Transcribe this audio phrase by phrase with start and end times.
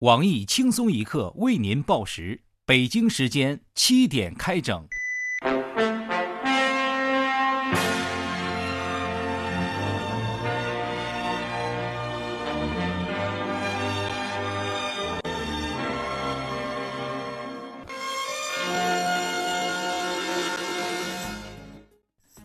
[0.00, 4.82] 网易轻松一刻为您报时，北京时间七点开整。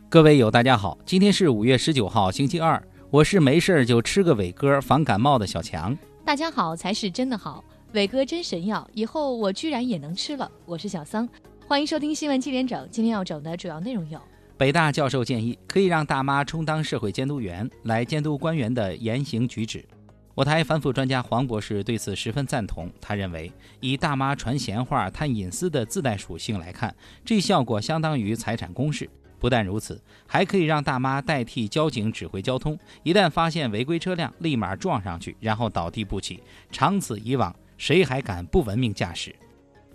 [0.10, 5.98] 各位友，大家好，今天是五月十九号，星期二，我是没事就吃个伟哥防感冒的小强。
[6.26, 7.64] 大家好才是真的好，
[7.94, 10.52] 伟哥真神药，以后我居然也能吃了。
[10.66, 11.30] 我是小桑，
[11.68, 12.90] 欢迎收听新闻七点整。
[12.90, 14.20] 今天要整的主要内容有：
[14.58, 19.86] 北大教授建议可以让大妈充当社会监督员，来监督官员的言行举止。
[20.34, 29.08] 我台反腐专家黄博士对此十分赞同，他认为以大妈传闲话、探隐私的自带属性来看，这效果相当于财产公示。
[29.40, 36.42] 不但如此，还可以让大妈代替交警指挥交通，一旦发现违规车辆，立马撞上去，然后倒地不起。
[36.72, 39.36] 长此以往，谁还敢不文明驾驶？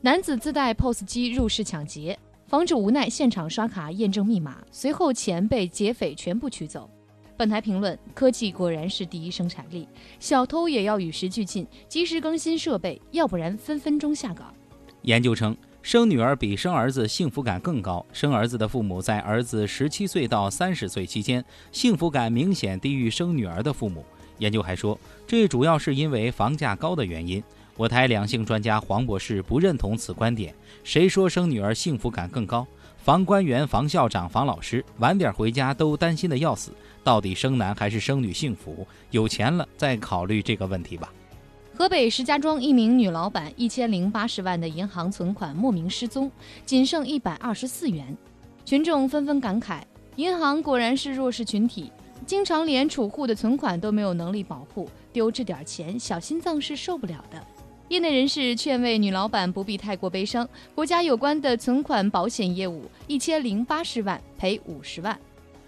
[0.00, 6.88] 男子自带 POS 机入室抢劫，房主无奈现场刷卡验证密码，随后钱被劫匪全部取走。
[7.36, 14.54] 本台评论：科技果然是第一生产力，小偷也要与时俱进，及时更新设备，要不然分分钟下岗。
[15.02, 15.56] 研究称。
[15.82, 18.04] 生女儿比生儿子幸福感更高。
[18.12, 24.04] 生儿子的父母在儿子十七岁到三十岁期间，幸福感明显低于生女儿的父母。
[24.38, 27.42] 研究还说，这主要是因为房价高的原因。
[27.76, 30.54] 我台两性专家黄博士不认同此观点。
[30.84, 32.66] 谁说生女儿幸福感更高？
[32.98, 36.72] 房官员、房校长、房老师，晚点回家都担心的要死。
[37.02, 38.86] 到底生男还是生女幸福？
[39.10, 41.10] 有钱了再考虑这个问题吧。
[41.80, 46.30] 河北石家庄一名女老板一千零八十万的银行存款莫名失踪，
[46.66, 48.14] 仅剩一百二十四元，
[48.66, 49.80] 群众纷纷感慨：
[50.16, 51.90] 银行果然是弱势群体，
[52.26, 57.42] 经常连储户的存款都没有能力保护，丢这点钱，小心脏是受不了的。
[57.88, 65.18] 业内人士劝慰女老板不必太过悲伤，国家有关的存款保险业务一千零八十万赔五十万。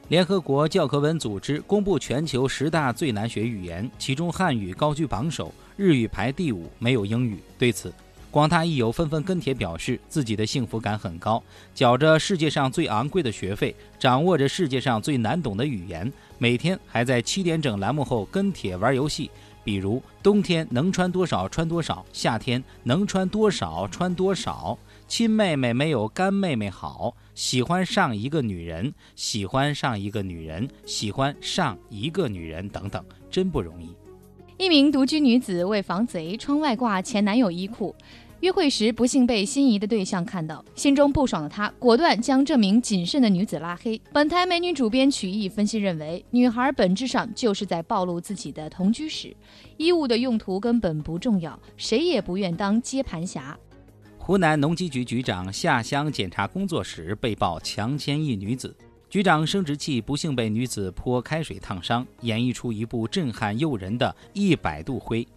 [0.08, 5.50] 联合国教科文组织公布全球十大最难学语言，其中汉语高居榜首，
[5.82, 7.40] 日语排第五，没有英语。
[7.58, 7.92] 对此，
[8.30, 11.42] 广大益友纷纷跟帖表示，自己的幸福感很高，
[11.74, 19.28] 缴着世界上最昂贵的学费，掌握着世界上最难懂的语言，每天还在七点整栏目后跟帖玩游戏，
[19.64, 24.78] 比如冬天能穿多少穿多少，夏天能穿多少穿多少。
[25.08, 33.88] 亲妹妹没有干妹妹好，喜欢上一个女人，喜欢上一个女人，喜欢上一个女人等等，真不容易。
[34.62, 37.92] 一名独居女子为防贼，窗外挂前男友衣裤，
[38.38, 44.00] 约会时不幸被心仪的对象看到，心中不爽的她果断将这名谨慎的女子拉黑。
[44.12, 49.36] 本台美女主编曲艺分析认为，女孩本质上就是在暴露自己的同居史，
[49.78, 53.58] 衣物的用途根本不重要，谁也不愿当接盘侠。
[54.16, 58.72] 湖南农机局局长下乡检查工作时被曝强奸一女子，
[59.12, 65.28] 局长生殖器不幸被女子泼开水烫伤，演绎出一部震撼诱人的一百度灰。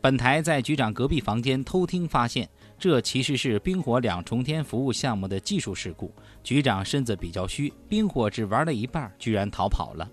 [0.00, 6.10] 本台在局长隔壁房间偷听发现，这其实是冰火两重天服务项目的技术事故。
[6.42, 10.10] 局长身子比较虚，冰火只玩了一半，居然逃跑了。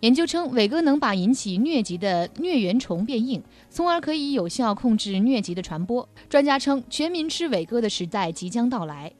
[0.00, 6.08] 研究称，伟哥能把引起疟疾的疟原虫变硬，从而可以有效控制疟疾的传播。
[6.28, 9.12] 专家称，全民吃伟哥的时代即将到来。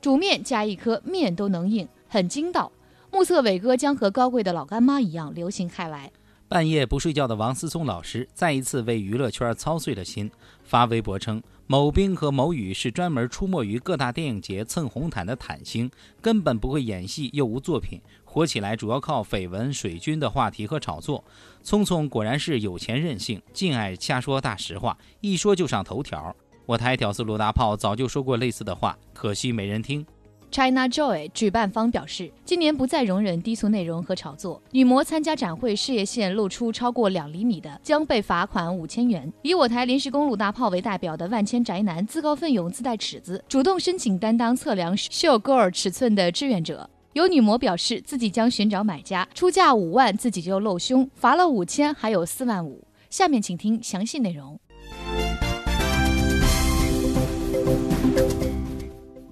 [0.00, 2.70] 煮面加一颗面都能硬，很筋道。
[3.12, 6.10] 目测伟哥将和高贵的老干妈一样流行开来。
[6.48, 10.30] 半夜不睡觉的王思聪老师再一次为娱乐圈操碎了心，
[10.62, 15.90] 发微博称，某冰和某雨是专门出没于各大电影节蹭红毯的毯星，
[16.20, 18.00] 根本不会演戏，又无作品。
[18.24, 21.24] 火起来主要靠绯闻、水军的话题和炒作。
[21.62, 26.36] 聪聪果然是有钱任性，尽爱瞎说大实话，一说就上头条。
[26.66, 30.06] 我台屌丝鲁大炮早就说过类似的话，可惜没人听。
[30.50, 34.62] China Joy 举办方表示，今年不再容忍低俗内容和炒作。
[34.70, 39.30] 女模参加展会，事业线露出超过两厘米的，将被罚款五千元。
[39.42, 46.88] 以我台临时公路大炮为代表的万千宅男，自告奋勇自带尺子，主动申请担当测量 Show girl 尺寸的志愿者。
[47.12, 52.84] 有女模表示自己将寻找买家，出价五万自己就露胸，罚了五千，还有四万五。
[53.08, 54.58] 下面请听详细内容。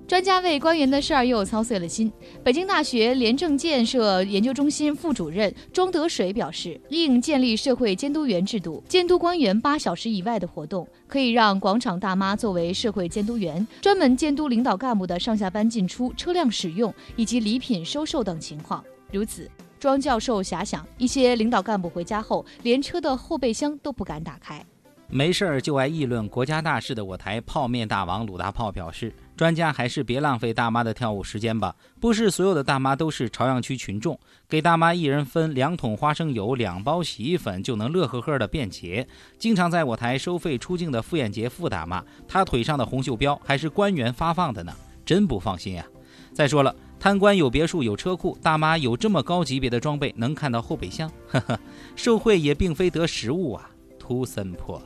[0.07, 2.13] 专家为官员的事儿又操碎了心。
[2.43, 18.85] 北京大学廉政建设研究中心副主任庄德水表示，应建立社会监督员制度，监督官员八小时以外的活动，可以让广场大妈作为社会监督员，专门监督领导干部的上下班进出、车辆使用以及礼品收受等情况。
[19.11, 24.65] 如此，庄教授遐想，一些领导干部回家后，连车的后备箱都不敢打开。
[25.09, 31.77] 没事儿就爱议论国家大事的我台泡面大王鲁大炮表示，专家还是别浪费大妈的跳舞时间吧。
[32.01, 34.19] 不是所有的大妈都是朝阳区群众，
[34.49, 39.07] 给大妈一人分两桶花生油、两包洗衣粉就能乐呵呵的便捷。
[39.39, 44.75] 经常在我台收费出镜的傅艳杰傅大妈，她腿上的红袖标还是官员发放的呢，
[45.05, 45.87] 真不放心呀。
[46.33, 51.61] 再说了，贪官有别墅有车库，大妈有这么高级别的装备，能看到后备箱，呵呵，
[51.95, 54.83] 受贿也并非得实物啊，图森破。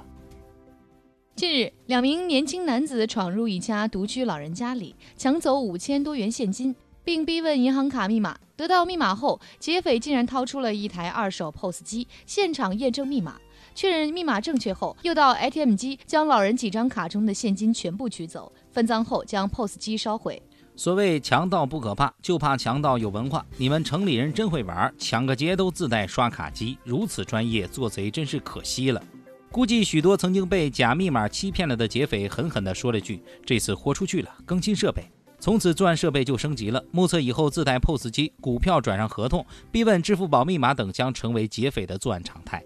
[1.38, 6.74] 近日，两名年轻男子闯入一家独居老人家里，抢走五千多元现金，
[7.04, 8.36] 并逼问银行卡密码。
[8.56, 13.36] 得到密码后，劫匪竟然掏出了一台二手 POS 机，现场验证密码，
[13.72, 20.42] 确认密码正确后，又到 ATM 机将老人几张卡中的现金全部取走，分赃后将 POS 机烧毁。
[20.74, 23.46] 所谓强盗不可怕，就怕强盗有文化。
[23.56, 29.00] 你们城里人真会玩，抢个劫都自带刷卡机，如此专业，做贼真是可惜了。
[29.50, 35.02] 估计许多曾经被假密码欺骗了的劫匪狠狠地说了句：“这次豁出去了，更新设备。”
[35.40, 42.62] 从此作案设备就升级了，目测以后自带 POS 机、股票转让合同、逼问支付宝密码等将成为劫匪的作案常态。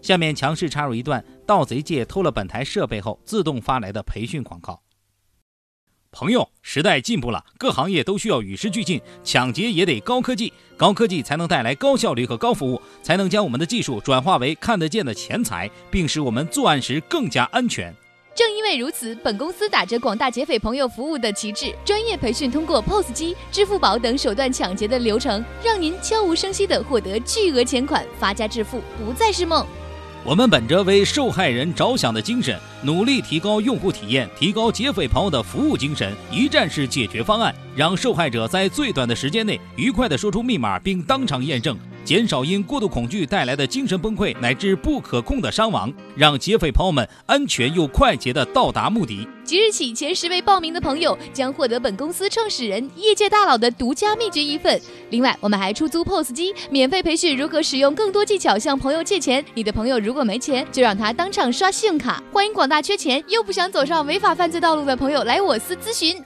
[0.00, 4.80] 下面强势插入一段盗贼界偷了本台设备后自动发来的培训广告。
[6.18, 17.94] 朋友，时代进步了，各行业都需要与时俱进，抢劫也得高科技，高科技才能带来高效率和高服务，才能将我们的技术转化为看得见的钱财，并使我们作案时更加安全。
[18.34, 29.66] 正因为如此，本公司打着广大劫匪朋友服务的旗帜，专业培训通过 POS 机、支付宝等手段抢劫的流程，让您悄无声息地获得巨额钱款，发家致富不再是梦。
[30.28, 41.78] 我们本着为受害人着想的精神，努力提高用户体验，提高劫匪朋友的服务精神，一站式解决方案，让受害者在最短的时间内愉快地说出密码，并当场验证。
[42.06, 49.26] 减少因过度恐惧带来的精神崩溃乃至不可控的伤亡，让劫匪朋友们安全又快捷地到达目的。
[49.42, 54.80] 即日起，前十位报名的朋友将获得本公司创始人、业界大佬的独家秘诀一份。
[55.10, 59.44] 另外，我们还出租 POS 机，免费培训如何使用更多技巧向朋友借钱。
[59.54, 62.22] 你的朋友如果没钱，就让他当场刷信用卡。
[62.32, 66.22] 欢迎广大缺钱又不想走上违法犯罪道路的朋友来我司咨询。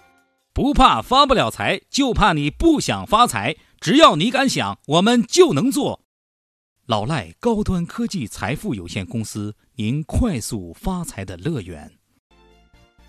[0.53, 3.57] 不怕发不了财，就怕你不想发财。
[3.81, 6.03] 只要你敢想，我们就能做。
[6.85, 11.91] 老赖高端科技财富有限公司，您快速发财的乐园。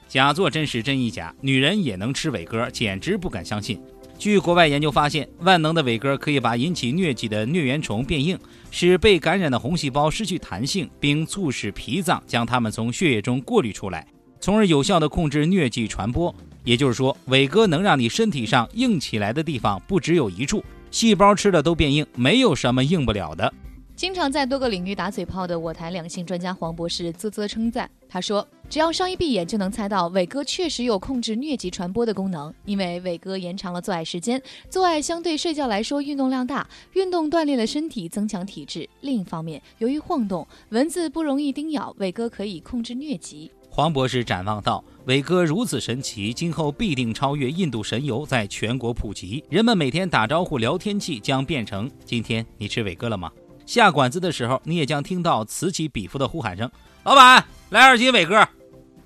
[0.07, 3.81] 假作真时真亦假，女人也能吃伟哥，简直不敢相信。
[4.17, 8.39] 据国外研究发现，万能的伟哥可以把引起疟疾的疟原虫变硬，
[8.71, 14.07] 使被感染的红细胞失去弹性，并促使脾脏将它们从血液中过滤出来，
[14.39, 16.33] 从而有效地控制疟疾传播。
[16.63, 23.53] 也就是说，伟哥能让你身体上硬起来的地方不只有一处，细胞吃了都变硬，没有什么硬不了的。
[23.95, 34.41] 经常在多个领域打嘴炮的我台两性专家黄博士啧啧称赞，他说：“只要稍一闭眼就能猜到，伟哥确实有控制疟疾传播的功能，因为伟哥延长了做爱时间，
[34.71, 38.89] 做爱相对睡觉来说运动量大，运动锻炼了身体，增强体质。
[39.01, 49.41] 另一方面，由于晃动，蚊子不容易叮咬，伟哥可以控制疟疾。”黄博士展望道：“伟哥如此神奇，今后必定超越印度神油，在全国普及。
[49.49, 53.31] 人们每天打招呼聊天气将变成：今天你吃伟哥了吗？
[53.65, 56.69] 下馆子的时候，你也将听到此起彼伏的呼喊声：
[57.05, 58.45] 老板，来二斤伟哥！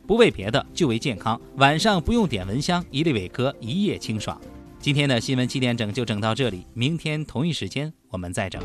[0.07, 1.39] 不为别的，就为健康。
[1.57, 4.41] 晚上不用点蚊香，一粒伟哥，一夜清爽。
[4.79, 8.59] 今天的新闻七点整就整到这里，明天同一时间我们再整。”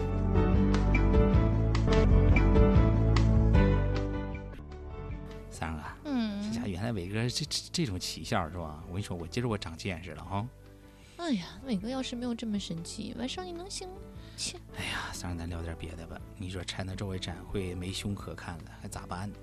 [6.93, 8.83] 伟哥这这这种奇效是吧？
[8.89, 10.47] 我跟你说，我今儿我长见识了哈！
[11.17, 13.89] 哎呀，伟哥要是没有这么神奇，晚上你能行？
[14.37, 14.59] 切！
[14.77, 16.19] 哎呀，三儿，咱聊点别的吧。
[16.39, 19.37] 你说拆那周围展会没胸可看了，还咋办呢？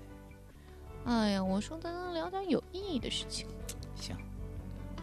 [1.04, 3.46] 哎呀，我说咱能聊点有意义的事情。
[3.94, 4.16] 行，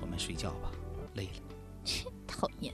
[0.01, 0.71] 我们睡觉吧，
[1.13, 1.55] 累了。
[1.85, 2.73] 切，讨厌。